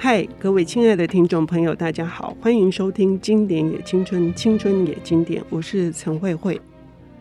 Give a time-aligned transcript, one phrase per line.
[0.00, 6.58] 嗨，各位亲爱的听众朋友，大家好，欢迎收听《经典也青春，青春也经典》，我是陈慧慧。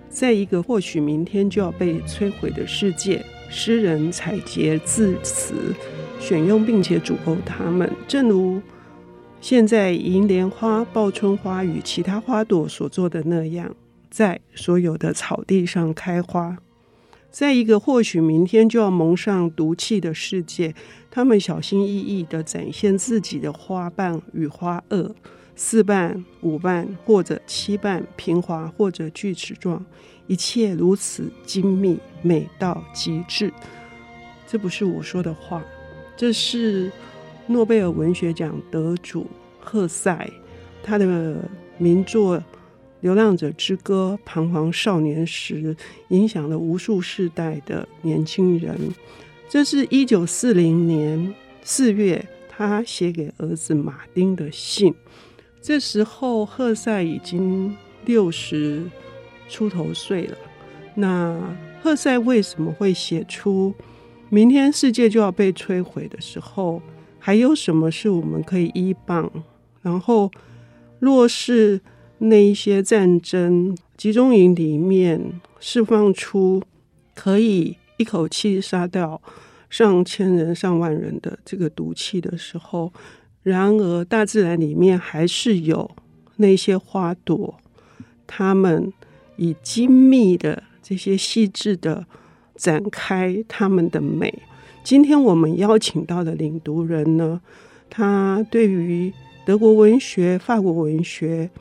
[0.09, 5.55] 在一个或许明天就要被摧毁的世界，诗人采撷字词，
[6.19, 8.61] 选用并且组构它们，正如
[9.41, 13.75] 现在银莲花、报春花与其他花朵所做的那样，
[14.11, 16.55] 在所有的草地上开花。
[17.29, 20.73] 在一个或许明天就要蒙上毒气的世界，
[21.11, 25.13] 他们小心翼翼地展现自己的花瓣与花萼，
[25.55, 29.85] 四瓣、五瓣或者七瓣，平滑或者锯齿状，
[30.25, 33.53] 一切如此精密，美到极致。
[34.47, 35.63] 这不是我说的话，
[36.15, 36.91] 这是
[37.45, 39.27] 诺贝尔文学奖得主
[39.59, 40.27] 赫塞
[40.81, 41.37] 他的
[41.77, 42.41] 名作。
[43.01, 45.75] 流浪者之歌，彷徨少年时，
[46.09, 48.75] 影响了无数世代的年轻人。
[49.47, 54.93] 这是一九四零年四月，他写给儿子马丁的信。
[55.61, 58.83] 这时候，赫塞已经六十
[59.47, 60.37] 出头岁了。
[60.95, 61.39] 那
[61.83, 63.73] 赫塞为什么会写出
[64.29, 66.81] 明天世界就要被摧毁的时候，
[67.19, 69.31] 还有什么是我们可以依傍？
[69.83, 70.31] 然后，
[70.99, 71.79] 若是。
[72.19, 76.63] 那一些战争集中营里面释放出
[77.13, 79.21] 可以一口气杀掉
[79.69, 82.91] 上千人、上万人的这个毒气的时候，
[83.43, 85.91] 然而大自然里面还是有
[86.37, 87.59] 那些花朵，
[88.25, 88.91] 它们
[89.35, 92.05] 以精密的这些细致的
[92.55, 94.41] 展开它们的美。
[94.83, 97.39] 今天我们邀请到的领读人呢，
[97.89, 99.13] 他对于
[99.45, 101.51] 德国文学、法国文学。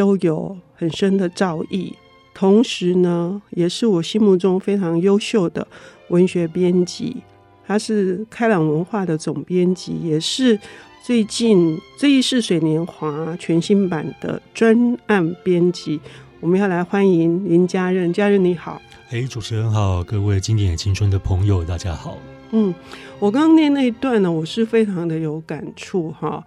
[0.00, 1.92] 都有很深的造诣，
[2.32, 5.68] 同时呢，也是我心目中非常优秀的
[6.08, 7.18] 文学编辑。
[7.66, 10.58] 他是开朗文化的总编辑，也是
[11.04, 16.00] 最近《这一世水年华》全新版的专案编辑。
[16.40, 18.80] 我们要来欢迎林家任，家任你好。
[19.10, 22.16] 哎，主持人好，各位经典青春的朋友，大家好。
[22.52, 22.74] 嗯，
[23.18, 26.42] 我刚刚念那一段呢，我是非常的有感触哈。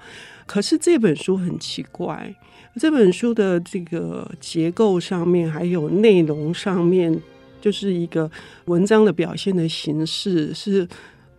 [0.47, 2.33] 可是这本书很奇怪。
[2.75, 7.21] 这本书的这个结构上面，还有内容上面，
[7.61, 8.29] 就是一个
[8.65, 10.87] 文章的表现的形式是，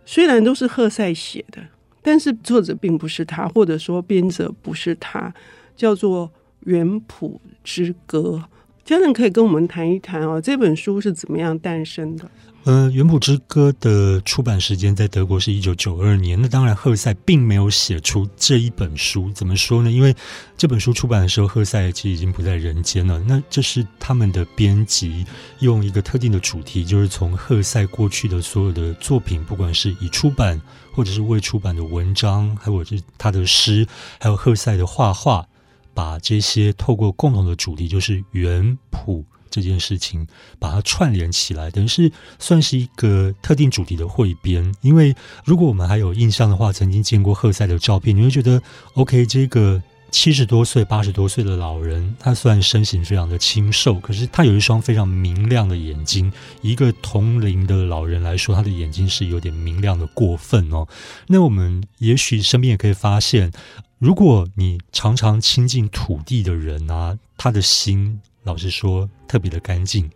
[0.05, 1.61] 虽然都是赫塞写的，
[2.01, 5.33] 但是作者并不是他，或者说编者不是他，
[5.75, 6.27] 叫做
[6.61, 8.41] 《远浦之歌》。
[8.85, 12.29] 家人可以跟我们谈一谈哦，这本书是怎么样诞生的？
[12.65, 16.41] 呃，《远浦之歌》的出版时间在德国是一九九二年。
[16.41, 19.31] 那当然，赫塞并没有写出这一本书。
[19.33, 19.91] 怎么说呢？
[19.91, 20.15] 因为
[20.57, 23.19] 这本书出版的时候，赫塞其实已经不在人间了。
[23.19, 25.23] 那这是他们的编辑
[25.59, 30.59] 用一个特定的主题，就是从赫塞过去的所有的作品，不管是已出版
[30.91, 33.85] 或者是未出版的文章，还有是他的诗，
[34.19, 35.45] 还有赫塞的画画，
[35.93, 39.23] 把这些透过共同的主题，就是远谱。
[39.55, 40.27] 这件事情
[40.59, 44.75] 把它串联起来，等于是算是一个特定主题的汇编。
[44.81, 48.61] 因为如果我们还有印象的话，曾经见过赫塞的照片，你会觉得
[48.95, 56.31] ，OK，这个七十多岁、八十多岁的老人，他虽然身形非常的清瘦，可是他有一双非常明亮的眼睛。
[56.61, 60.85] 一个同龄的老人来说，他的眼睛是有点明亮的过分哦。
[61.27, 63.51] 那我们也许身边也可以发现，
[63.99, 68.19] 如果你常常亲近土地的人啊，他的心。
[68.45, 70.09] 老实说，特别的干净。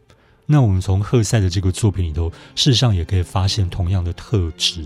[0.51, 4.83] 那我们从赫塞的这个作品里头，事实上也可以发现同样的特质。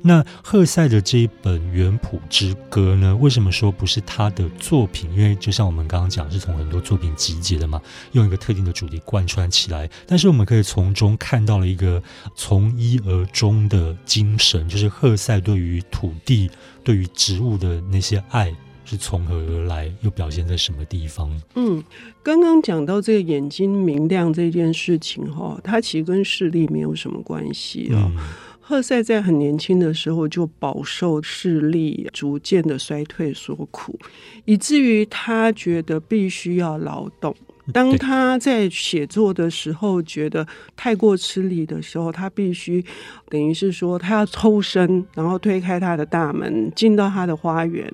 [0.00, 5.12] 那赫塞的这一本《远浦之歌》呢，为什么说不是他的作品？
[5.12, 7.78] 因为就像我们刚刚讲，是从很多作品集结的嘛，
[8.12, 9.86] 用一个特定的主题贯穿起来。
[10.06, 12.02] 但是我们可以从中看到了一个
[12.34, 16.50] 从一而终的精神，就是赫塞对于土地、
[16.82, 18.50] 对于植物的那些爱。
[18.92, 21.30] 是从何而来，又表现在什么地方？
[21.54, 21.82] 嗯，
[22.22, 28.12] 刚刚讲到这个眼睛明亮这件事情，哈，它其实跟视力没有什么关系啊。
[28.60, 33.98] 赫塞在很年轻的时候就饱受视力逐渐的衰退所苦，
[34.44, 37.34] 以至于他觉得必须要劳动。
[37.72, 40.46] 当他在写作的时候觉得
[40.76, 42.84] 太过吃力的时候，他必须
[43.30, 47.90] 等于是说，他要抽身，然后推开他的大门，进到他的花园。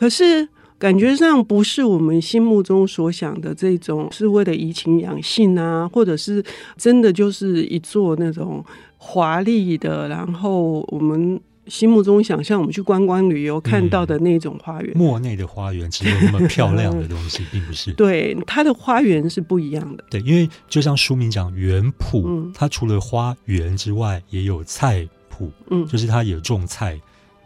[0.00, 0.48] 可是
[0.78, 6.42] 感觉上不是我们心目中所想的这种，是为了怡情养性啊，或者是
[6.78, 8.64] 真的就是一座那种
[8.96, 14.96] 华丽的，然后我们心目中想象我们去观光旅游看到的那种花园。
[14.96, 17.92] 莫内的花园其实有那么漂亮的东西，并不是。
[17.92, 20.04] 对，它的花园是不一样的。
[20.08, 26.98] 对，因为就像书名讲园圃，嗯，它除了花园之外，也有菜圃，嗯，就是它有种菜。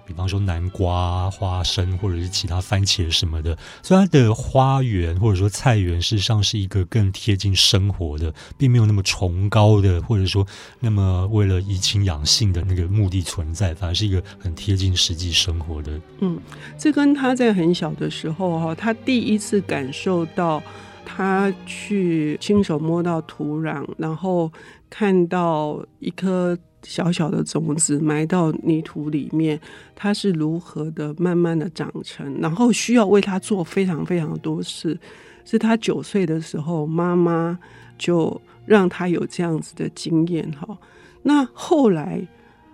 [0.07, 10.47] 比方说南瓜、花生或者是其他番茄什么的，所以它的花园或者说菜园事实上是一个更贴近生活的，并没有那么崇高的，或者说
[10.81, 16.01] 那么为了怡情养性的那个目的存在，反而是一个很贴近实际生活的。
[16.21, 16.39] 嗯，
[16.79, 20.63] 这跟他在很小的时候哈，他第一次感受到，
[21.05, 24.53] 他去亲手摸到土壤，然后
[24.91, 26.59] 看到一颗。
[26.85, 29.59] 小小的种子埋到泥土里面，
[29.95, 34.99] 它是如何的慢慢的长成，然后需要为它做非常非常多事。
[35.47, 37.59] 是他九岁的时候，妈妈
[37.99, 40.79] 就让他有这样子的经验哈。
[41.23, 42.27] 那后来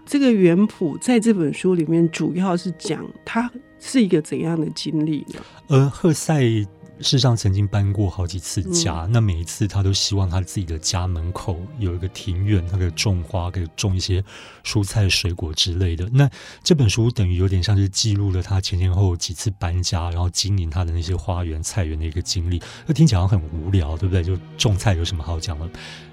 [0.07, 5.41] 这个园圃在这本书里面主要是讲他是一个怎样的经历呢？
[5.67, 6.65] 呃，赫塞。
[7.03, 14.23] 事实上，曾经搬过好几次家，嗯，那每一次他都希望他自己的家门口有一个庭院，他可以种花，可以种一些
[14.63, 16.09] 蔬菜、水果之类的。
[16.13, 16.29] 那
[16.63, 22.61] 这本书等于有点像是记录了他前前后后几次搬家，然后经营他的那些花园、菜园的一个经历。
[22.87, 24.23] 那听起来很无聊，对不对？
[24.23, 25.69] 就种菜有什么好讲的？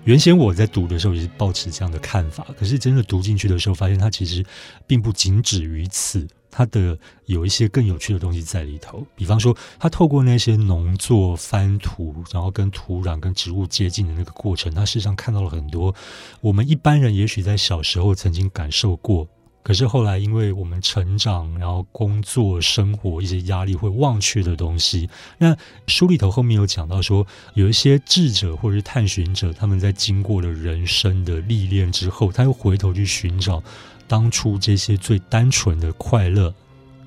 [0.05, 4.45] 原先我在读的时候也是抱持这样的看法，可是真的读进去的时候，发现他其实
[4.87, 6.25] 并不仅止于此。
[6.57, 15.93] 他的有一些更有趣的东西在里头，比方说，他透过那些农作、翻土，然后跟土壤、跟植物接近的那个过程，他事实上看到了很多
[16.41, 19.27] 我们一般人也许在小时候曾经感受过，
[19.61, 25.07] 可是后来因为我们成长，然后工作、生活一些压力会忘却的东西。
[25.37, 25.55] 那
[25.85, 33.61] 书里头后面有讲到说，有一些智者或者是探寻者，他们在经过了人生的历练之后，他又回头去寻找。
[34.07, 36.53] 当初这些最单纯的快乐，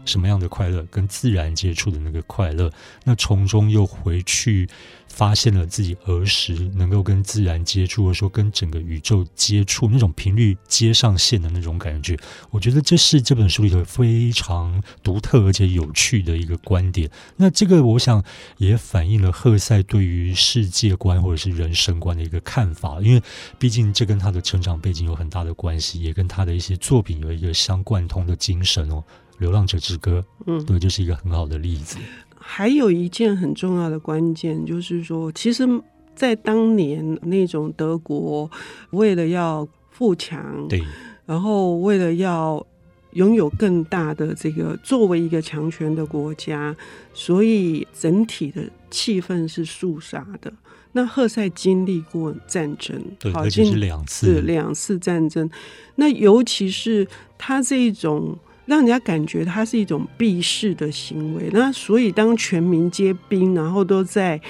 [0.04, 0.82] 什么样的快乐？
[0.90, 2.70] 跟自然接触的那个快乐，
[3.04, 4.68] 那从中又回去
[5.08, 12.18] 发现了自己儿时能够跟自然接触，或者说跟整个宇宙接触那种频率接上线的那种感觉。
[12.50, 17.10] 我觉得这是这本书里头非常独特而且有趣的一个观点。
[17.36, 18.24] 那这个我想
[18.56, 23.22] 也反映了赫塞对于世界观或者是人生观的一个看法，因为
[23.58, 29.04] 毕竟这跟他的成长背景有很大的关系，也跟他的一些作品有一个相贯通的精神哦。
[29.40, 31.98] 《流浪者之歌》，嗯，对，就是一个很好的例子。
[32.38, 35.66] 还有一件很重要的关键，就是说，其实，
[36.14, 38.50] 在当年那种德国，
[38.90, 40.82] 为了要富强，对，
[41.26, 42.64] 然后为了要
[43.12, 46.74] 拥有更大的这个作为一个强权的国家，
[47.14, 50.52] 所以整体的气氛是肃杀的。
[50.92, 55.48] 那赫塞经历过战争，对，而且是两次，两次战争。
[55.94, 57.06] 那尤其是
[57.38, 58.36] 他这一种。
[58.70, 64.40] 让人家感觉它是一种避世的行为，那所以当全民皆兵，然后都在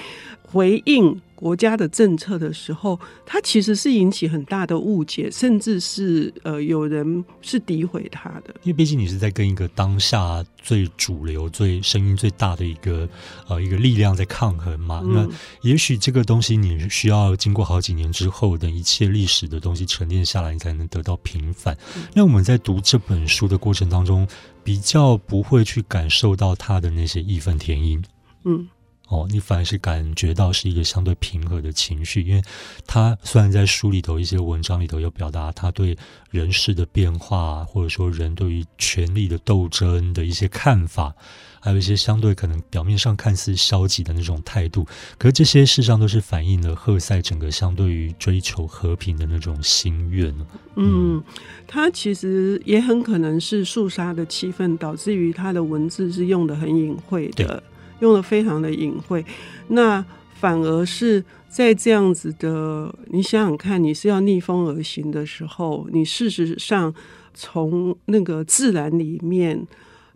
[0.43, 1.19] 回应。
[1.41, 8.53] 国家的政策的时候，它其实是引起很大的误解，甚至是呃有人是诋毁他的。
[8.61, 13.09] 因为毕竟你是在跟一个当下最主流、最声音最大的一个
[13.47, 15.01] 呃一个力量在抗衡嘛。
[15.03, 21.75] 嗯、那也许这个东西你需要经过好几年之后，等一切历史的东西沉淀下来，你才能得到平反。
[21.97, 24.27] 嗯、那我们在读这本书的过程当中，
[24.63, 28.03] 比较不会去感受到他的那些义愤填膺。
[28.45, 28.69] 嗯。
[29.11, 32.41] 哦，你反而是感觉到是一个相对平和的情绪，因为
[32.87, 35.97] 他虽然在书里头一些文章里头有表达他对
[36.29, 41.13] 人事的变化，或者说人对于权力的斗争的一些看法，
[41.59, 44.87] 还有一些相对可能表面上看似消极的那种态度，
[45.17, 50.33] 可是这些事实上都是反映了赫塞整个相对于追求和平的那种心愿。
[50.77, 51.23] 嗯，嗯，
[51.67, 57.61] 他其实也很可能是肃杀的气氛导致于他的文字是用的很隐晦的。
[58.01, 59.25] 用的非常的隐晦，
[59.69, 60.03] 那
[60.33, 66.93] 反而是在这样子的，你想想看，你是要逆风而行的时候，你事实上
[67.33, 69.65] 从那个自然里面，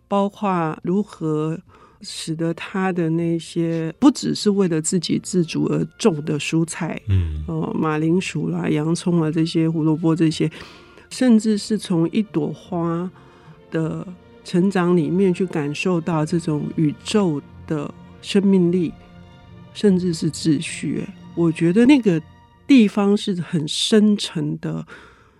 [0.08, 1.58] 包括如何
[2.02, 10.50] 使得他的那些不只是为了自给自足而种的蔬菜，嗯，哦，马铃薯啦、洋葱啊这些胡萝卜这些，
[11.08, 13.10] 甚至是从一朵花
[13.70, 14.06] 的
[14.44, 17.92] 成长里面去感受到这种宇宙的
[18.22, 18.92] 生命力，
[19.74, 22.20] 甚至是秩序，我觉得那个
[22.66, 24.86] 地方是很深沉的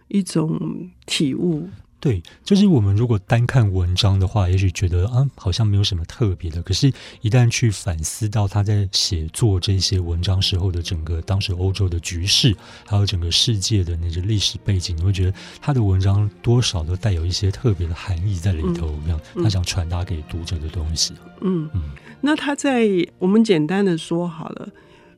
[0.09, 1.69] 一种体悟。
[1.99, 6.63] 对，就是我们如果单看文章的话，也许觉得啊，好像没有什么特别的。
[6.63, 12.55] 可是，一旦去反思到他在写作这些文章时候的整个当时欧洲的局势，
[12.87, 21.15] 还有整个世界的那些历史背景，你会觉得他的文章多少都带有一些特别的含义在里头，这样、嗯、他想传达给读者的东西。
[21.41, 21.81] 嗯嗯，
[22.21, 22.87] 那他在
[23.19, 24.67] 我们简单的说好了，《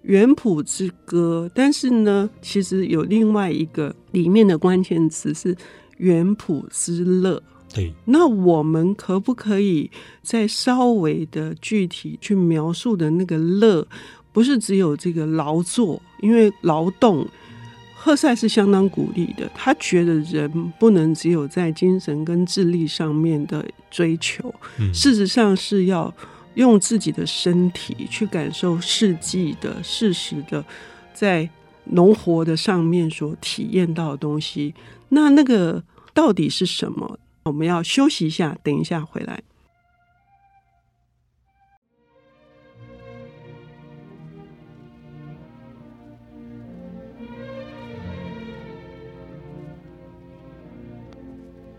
[0.02, 5.56] 原谱之歌》，但是呢，其实有另外一个里面的关键词是。
[5.98, 7.40] 园圃之乐，
[7.72, 9.90] 对，那我们可不可以
[10.22, 13.86] 再稍微的具体去描述的那个乐，
[14.32, 17.26] 不是只有这个劳作，因为劳动。
[18.00, 26.14] 赫塞是相当鼓励的，他觉得人不能只有在精神跟智力上面的追求，嗯、事实上是要
[26.54, 30.64] 用自己的身体去感受世纪的事实的，
[31.12, 31.50] 在
[31.84, 34.72] 农活的上面所体验到的东西。
[35.08, 35.82] 那那个
[36.18, 37.16] 到底是什么？
[37.44, 39.40] 我们要休息一下，等一下回来。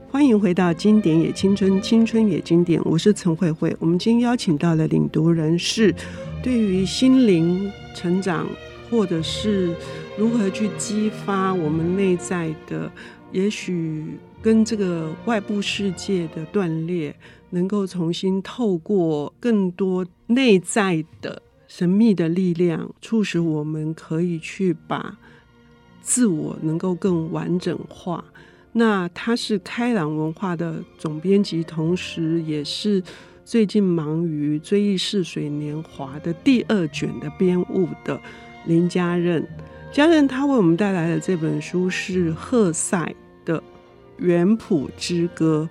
[0.09, 3.75] 欢迎回到《经典也青春，青春也经典》，我是陈慧慧。
[3.77, 5.93] 我们今天邀请到的领读人是
[6.41, 8.47] 对于心灵成长，
[8.89, 9.75] 或者是
[10.17, 12.89] 如何去激发我们内在的，
[13.33, 17.15] 也许跟这个外部世界的断裂，
[17.49, 25.17] 能够重新透过更多内在的神秘的力量，促使我们可以去把
[26.01, 28.23] 自我能够更完整化。
[28.71, 33.01] 那他是开朗文化的总编辑，同时也是
[33.43, 38.19] 最近忙于《追忆似水年华》的第二卷的编务的
[38.67, 39.45] 林家任。
[39.91, 43.59] 家任他为我们带来的这本书是赫塞的
[44.19, 45.69] 《原谱之歌》，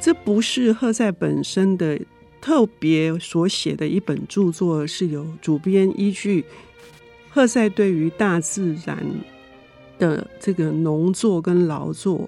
[0.00, 2.00] 这不是赫塞本身的
[2.40, 6.44] 特别所写的一本著作，是由主编依据
[7.28, 8.98] 赫塞对于大自然。
[9.98, 12.26] 的这个农作跟劳作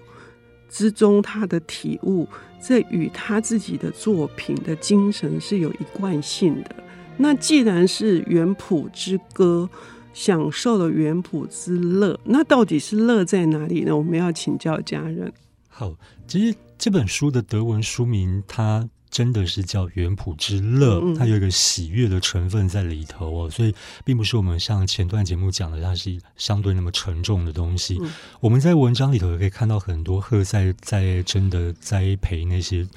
[0.69, 2.29] 之中，他的体悟，
[2.61, 6.77] 这与他自己的作品的精神是有一贯性的。
[7.17, 9.67] 那既然是原谱之歌，
[10.13, 13.97] 享受了原谱之乐，那到底是乐在哪里呢？
[13.97, 15.33] 我们要请教家人。
[15.73, 15.93] 好，
[16.29, 18.89] 其实这本书的德文书名，它。
[19.13, 23.75] 真的是叫远浦之乐，它有一个喜悦的成分在里头哦，所以
[24.07, 28.01] 并不是我们像前段节目讲的，它是相对那么沉重的东西。
[28.41, 32.89] 我们在文章里头也可以看到很多赫塞在真的栽培那些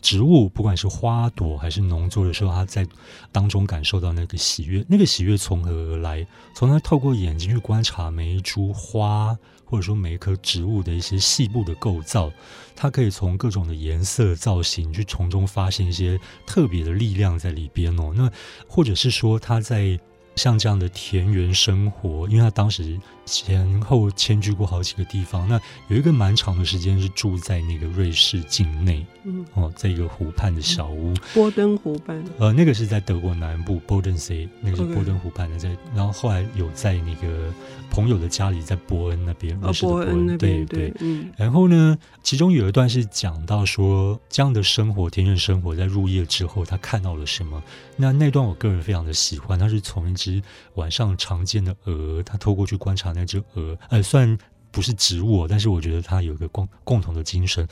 [0.00, 2.86] 植物，不管是花朵还是农作的时候，他在
[3.32, 4.84] 当中感受到那个喜悦。
[4.88, 6.24] 那个喜悦从何而来？
[6.54, 9.36] 从他透过眼睛去观察每一株花。
[9.74, 12.30] 或者说每一棵植物的一些细部的构造，
[12.76, 16.16] 它可以从各种的颜色造型去从中发现一些
[16.46, 18.12] 特别的力量在里边哦。
[18.14, 18.30] 那
[18.68, 19.98] 或者是说他在。
[20.36, 37.52] 像这样的田园生活，因为他当时前后迁居过好几个地方，那有一个蛮长的时间是住在那个瑞士境内，嗯，哦，在一个湖畔的小屋，嗯、波登湖畔，呃，那个是在德国南部 Bodensee，那个是波登湖畔的，在然后后来有在那个
[37.90, 47.62] 朋友的家里，在伯恩那边，瑞士的伯恩那边，对对，嗯，然后呢，其中有一段是讲到说这样的生活，田园生活，在入夜之后，他看到了什么？
[47.96, 50.42] 那那段我个人非常的喜欢，他是从一只
[50.74, 54.36] 晚上常见的鹅，他透过去观察那只鹅，呃，虽然
[54.70, 57.66] 不是植物，但是我觉得它有一个共共同的精神，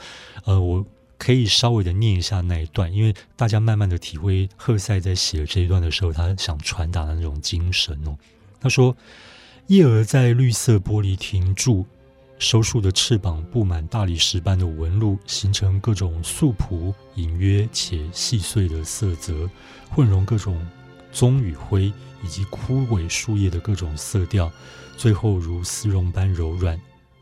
[0.44, 0.84] 呃，我
[1.18, 8.16] 可以稍微的念一下那一段，因为大家慢慢的体会赫塞在写这一段的时候，他想传达的那种精神哦。
[8.60, 8.96] 他说
[9.66, 11.84] ：“夜蛾在绿色玻璃停住。”
[12.38, 19.48] 收束的翅膀布满大理石般的纹路，形成各种素朴、隐约且细碎的色泽，
[19.88, 20.60] 混融各种
[21.12, 24.50] 棕与灰以及枯萎树叶的各种色调，
[24.96, 26.80] 最后如丝绒般柔软。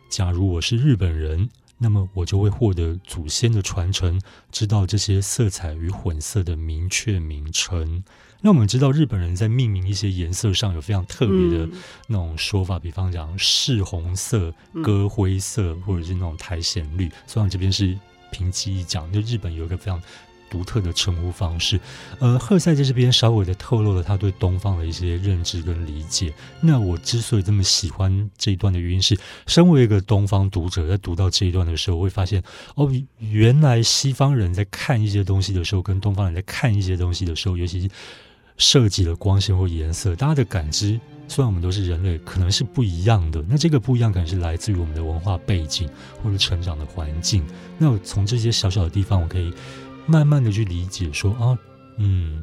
[0.08, 1.48] 假如我是日本人，
[1.78, 8.02] 那么我就会获得祖先的传承，知道这些色彩与混色的明确名称。
[8.42, 11.68] 那我们知道日本人在命名一些颜色上有非常特别的
[12.06, 17.10] 那种说法，嗯、比方讲柿红色、鸽灰色，或者是那种苔藓绿。
[17.26, 17.98] 虽然这边是
[18.30, 20.02] 平基一讲，就日本有一个非常
[20.50, 21.80] 独特的称呼方式。
[22.18, 26.34] 呃，赫塞在这边稍微的透露了他对东方的一些认知跟理解。
[26.60, 32.42] 那我之所以这么喜欢这一段的原因是，身为一个东方读者，在读到这一段的时候，我会发现
[32.74, 37.88] 哦，原来西方人在看一些东西的时候，跟东方人在看一些东西的时候，尤其是。
[38.62, 43.42] 涉及了光线或颜色，大家的感知虽然我们都是人类，可能是不一样的。
[43.48, 45.88] 那这个不一样，可能是来自于我们的文化背景
[46.22, 47.42] 或者成长的环境。
[47.78, 49.50] 那我从这些小小的地方，我可以
[50.06, 51.58] 慢慢的去理解说啊，
[51.98, 52.42] 嗯。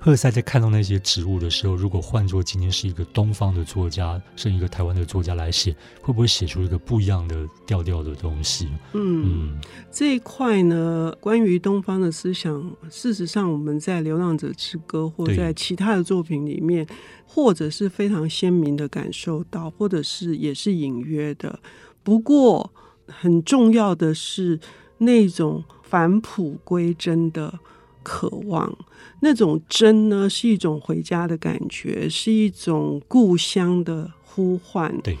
[0.00, 8.68] 赫塞在看到那些植物的时候，如果换作今天是一个东方的作家，是一个台湾的作家来写，会不会写出一个不一样的调调的东西？
[8.92, 9.60] 嗯，嗯，
[9.90, 16.86] 这一块呢，关于东方的思想，事实上我们在《流浪者之歌》或在其他的作品里面，
[17.26, 21.58] 或者是非常鲜明的感受到，或者是也是隐约的。
[22.04, 22.72] 不过
[23.08, 24.60] 很重要的是
[24.98, 27.58] 那种返璞归真的
[28.02, 28.76] 渴望。
[29.20, 34.94] 那种真呢，是一种回家的感觉，是一种故乡的呼唤。
[35.02, 35.16] 对，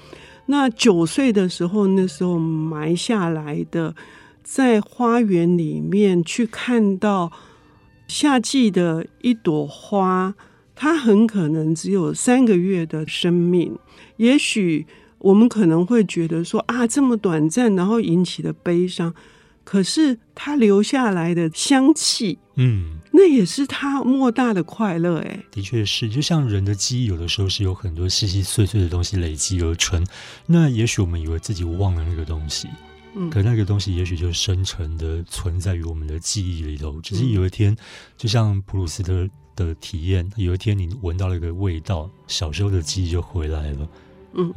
[0.46, 3.94] 那九岁的时候，那时候埋下来的，
[4.42, 7.32] 在花园里面去看到
[8.06, 10.34] 夏季的一朵花，
[10.74, 13.76] 它很可能只有三个月的生命。
[14.18, 14.86] 也许
[15.18, 19.12] 我们可能会觉得说啊，这么短暂，然后引起的悲伤。
[19.68, 22.98] 可是它留下来的香气，嗯。
[23.12, 30.06] 那也是他莫大的快乐，哎，的确是，就像人的记忆，有的时候是有很多细细碎碎的东西累积而成。
[30.46, 32.68] 那也许我们以为自己忘了那个东西，
[33.14, 36.98] 嗯，可那个东西也许就深沉的存在于我们的记忆里头。
[37.02, 37.76] 只是有一天，
[38.16, 43.88] 就像普鲁斯特的体验，有一天你闻到了一个味道，小时候的记忆就回来了。
[44.34, 44.52] 嗯，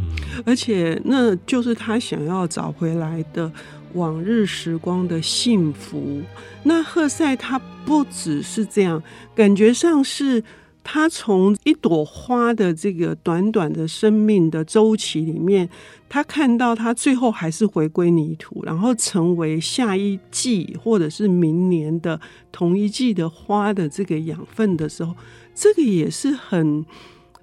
[0.45, 3.51] 而且那就是他想要找回来的
[3.93, 6.21] 往日时光的幸福。
[6.63, 9.01] 那赫塞他不只是这样，
[9.35, 10.43] 感觉上是
[10.83, 15.69] 他从一朵花的这个短短的生命的周期里面，
[16.09, 22.19] 他看到他最后还是回归泥土，然后成为下一季或者是明年的
[22.51, 25.15] 同一季的花的这个养分的时候，
[25.55, 26.85] 这个也是很。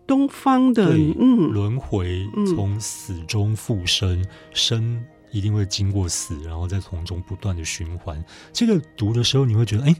[0.07, 8.25] 东方的嗯轮回，从死中复生，嗯、生一定会经过死，然后再从中不断的循环。
[8.52, 9.94] 这个读的时候，你会觉得，哎，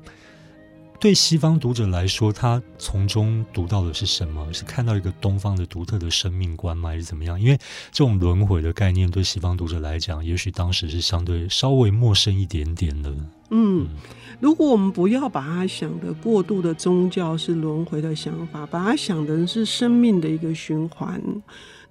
[1.01, 4.53] 对西方读者来说，他从中读到的是什么？
[4.53, 6.89] 是看到一个东方的独特的生命观吗？
[6.89, 7.41] 还是怎么样？
[7.41, 7.57] 因为
[7.93, 13.11] 这种轮回的概念，对西方读者来讲，也许当时是相对稍微陌生一点点的。
[13.11, 13.29] 嗯。
[13.51, 13.89] 嗯
[14.41, 21.21] 如果我们不要把它想的过度的宗教是轮回的想法，把它想的是生命的一个循环，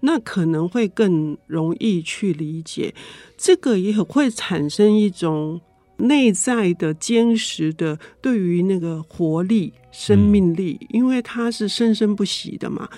[0.02, 2.94] 那可能会更容易去理解。
[3.38, 5.60] 这个也会产生一种
[5.98, 12.90] 内在的坚实的对于那个活力、生命力，因为他是生生不息的嘛。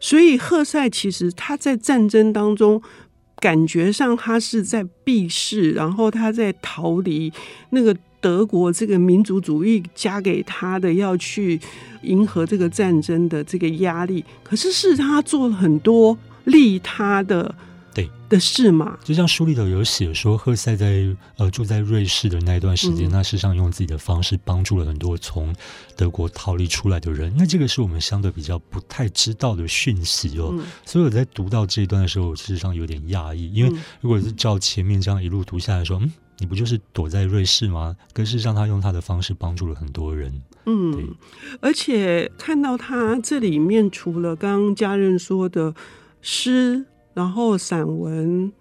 [0.00, 2.82] 所以赫塞其实他在战争当中，
[3.38, 7.32] 感觉上他是在避世，然后他在逃离
[7.70, 7.96] 那个。
[8.18, 11.60] 德国这个民族主义加给他的要去
[12.02, 17.54] 迎合这个战争的这个压力，可是是他做了很多利他的
[17.96, 18.98] 对的事嘛。
[19.02, 21.06] 就像书里头有写说，赫塞在
[21.38, 25.54] 呃住在瑞士的那一段时间，他事实上用自己的方式帮助了很多从
[25.96, 27.34] 德国逃离出来的人。
[27.38, 30.54] 那这个是我们相对比较不太知道的讯息哦。
[30.84, 36.12] 所以我在读到这一段的时候，我事实上有点讶异，因为如果是照前面这样一路读下来说，嗯。
[36.38, 37.96] 你不就是躲在瑞士吗？
[38.12, 40.42] 可是让他用他的方式帮助了很多人。
[40.66, 41.14] 嗯，
[41.62, 45.74] 而且看到他这里面，除了刚刚家人说的
[46.20, 46.84] 诗，
[47.16, 48.52] 然后散文，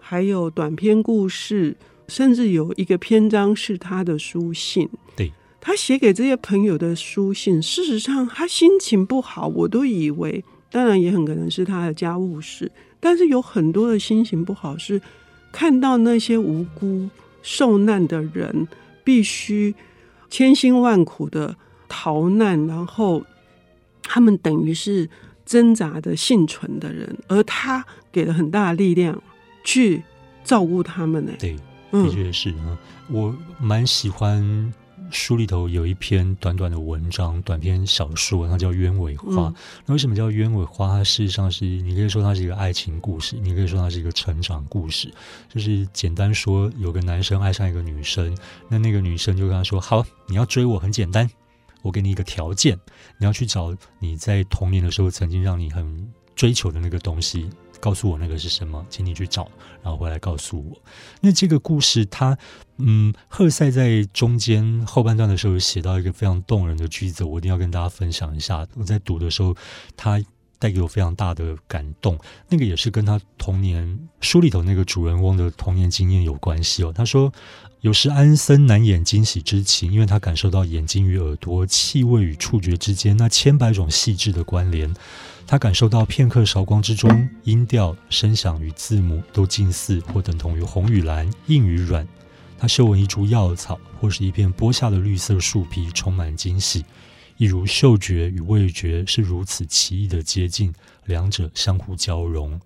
[0.00, 1.76] 还有短篇故事，
[2.08, 4.88] 甚至有一个篇章是他的书信。
[5.14, 7.62] 对，他写给这些朋友的书信。
[7.62, 12.68] 事实上，他心情不好，我都以为，当然也很可能是他的家务事，
[12.98, 15.00] 但是有很多的心情不好是。
[15.52, 17.08] 看到那些无辜
[17.42, 18.68] 受难的人，
[19.02, 19.74] 必须
[20.28, 21.56] 千辛万苦的
[21.88, 23.24] 逃难，然后
[24.02, 25.10] 他们等于是
[25.50, 29.20] 挣扎的幸存的人，而他给了很大的力量
[29.64, 30.00] 去
[30.44, 31.32] 照顾他们呢。
[31.40, 31.56] 对，
[31.90, 32.78] 的确是啊，
[33.10, 34.72] 我蛮喜欢。
[35.12, 39.26] 书里头有一篇短短的文章，短篇小说，它叫《鸢尾花》。
[39.50, 40.86] 嗯、那为什么叫鸢尾花？
[40.86, 45.12] 它事实上是，你可以说它是一个爱情故事，你可以说它是一个成长故事。
[45.52, 51.28] 就是简单说，有个男生爱上一个女生，那那个女生就跟他说：“好，你要追我，很简单，
[51.82, 52.78] 我给你一个条件，
[53.18, 57.48] 你要去找你在童年的时候曾经让你很追求的那个东西。”
[57.80, 59.50] 告诉我那个是什么，请你去找，
[59.82, 60.78] 然后回来告诉我。
[61.22, 62.36] 那这个故事，它
[62.76, 68.68] 嗯，赫塞在中间后半段的时候写到一个非常动人的句子，我一定要跟大家分享一下。
[68.74, 69.56] 我在读的时候，
[69.96, 70.22] 他
[70.60, 72.16] 带给我非常大的感动。
[72.48, 76.92] 那个也是跟他童年书里头那个主人翁的童年经验有关系哦。
[76.94, 77.32] 他说，
[77.80, 84.94] 有时安森难掩惊喜之情，因为他感受到眼睛与耳朵、气味与触觉之间那千百种细致的关联。
[85.46, 92.06] 他感受到片刻韶光之中，音调、声响与字母都近似或等同于红与蓝、硬与软。
[92.56, 96.84] 他嗅闻一株药草或是一片剥下的绿色树皮，充满惊喜，
[97.40, 100.74] 一如嗅觉与味觉是如此奇异的接近，
[101.06, 102.60] 两者相互交融。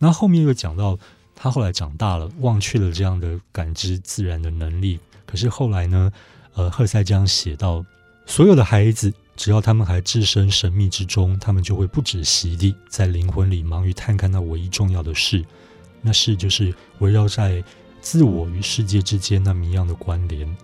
[0.00, 0.98] 那后面又讲到，
[1.36, 4.98] 他后来长大了，忘却了这样的感知自然的能力。
[5.24, 6.10] 可是后来呢？
[6.54, 7.86] 呃，赫塞这样写道：
[8.26, 9.14] 所有的孩子。
[9.36, 15.42] 只要他们还置身神秘之中，他们就会不止息地在灵魂里忙于探看那唯一重要的事，
[16.02, 17.62] 那事就是围绕在
[18.00, 20.56] 自我与世界之间那谜样的关联。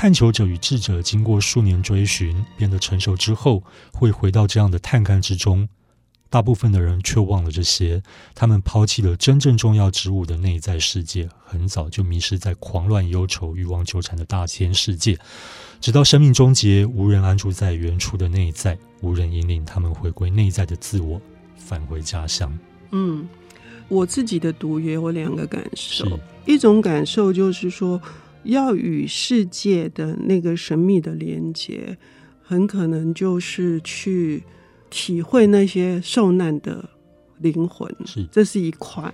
[0.00, 5.68] 探求者与智者经过数年追寻，变得成熟之后，会回到这样的探勘之中。
[6.30, 8.02] 大部分的人却忘了这些，
[8.34, 15.18] 他们抛弃了真正重要之物的内在世界，很早就迷失在狂乱、忧愁、欲望纠缠的大千世界，
[15.82, 21.20] 直到生命终结，无人安住在原初的内在，无人引领他们回归内在的自我，
[21.58, 22.58] 返回家乡。
[22.92, 23.28] 嗯，
[23.88, 28.00] 我自己的读也有两个感受，一种感受就是说，
[28.44, 31.96] 要与世界的那个神秘的连接，
[32.42, 34.42] 很可能就是去。
[34.92, 36.90] 体会那些受难的
[37.38, 39.08] 灵魂，是，这是一块；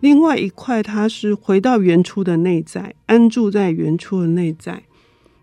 [0.00, 4.82] 另外一块，它是回到原初的内在，安住在原初的内在，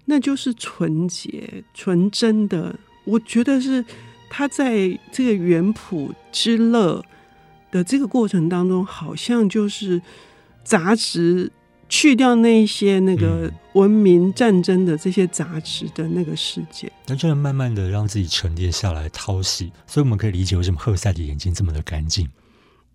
[0.05, 2.77] 那就是纯洁、纯真的。
[3.05, 3.83] 我觉得是
[4.29, 7.03] 他在这个原朴之乐
[7.71, 9.99] 的这个过程当中，好像就是
[10.63, 11.51] 杂质。
[11.89, 19.71] 去掉那些那个文明战争的这些杂质的那个世界，那就能慢慢的让自己沉淀下来，淘洗。
[19.87, 22.29] 所以我们可以理解为什么赫塞的眼睛这么的干净。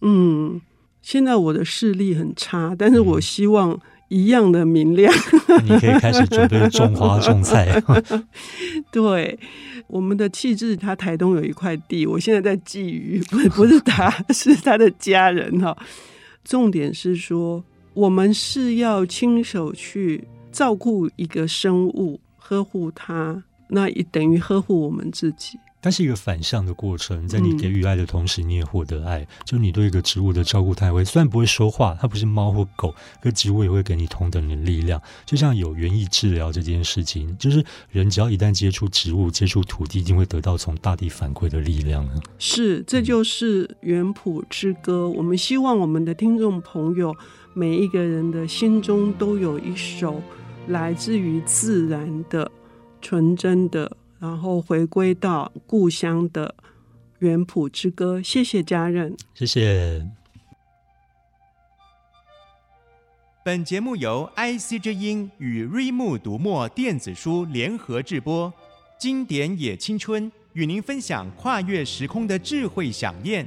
[0.01, 0.61] 嗯，
[1.03, 5.13] 现在我的视力很差，但是我希望一样的明亮。
[5.49, 7.83] 嗯、你可以开始准备种花种菜。
[8.93, 9.37] 对，
[9.89, 15.77] 我们的气质，他台东有一块地，我现在在觊觎，不不是他， 是他的家人哈。
[16.45, 17.65] 重点是说。
[17.95, 25.59] 我们是要亲手去照顾一个生物，呵护它，那也等于呵护我们自己。
[25.85, 29.21] 它是一个反向的过程，在你给予爱的同时，你也获得爱。
[29.21, 34.99] 嗯、就你对一个植物的照顾，它也会虽然不会说话，它不是猫或狗，可植物也会给你同等的力量。
[35.27, 42.09] 就像有园艺治疗这件事情，就是人只要一旦接触植物、接触土地，一定会得到从大地反馈的力量。
[42.39, 45.07] 是，这就是园圃之歌。
[45.11, 47.15] 我们希望我们的听众朋友。
[47.57, 50.21] 每一个人的心中都有一首
[50.67, 52.51] 来自于自然的、
[53.01, 56.55] 纯真的，然后回归到故乡的
[57.19, 58.23] 原谱之歌。
[58.23, 60.07] 谢谢家人，谢谢。
[63.45, 68.51] 本节目由 IC 之音与瑞木读墨电子书联合制播，
[68.99, 73.47] 经典也青春与您分享跨越时空的智慧饗宴。